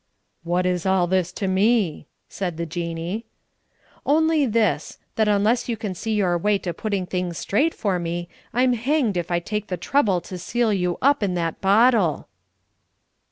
[0.43, 3.25] "What is all this to me?" said the Jinnee.
[4.03, 8.27] "Only this that unless you can see your way to putting things straight for me,
[8.51, 12.27] I'm hanged if I take the trouble to seal you up in that bottle!"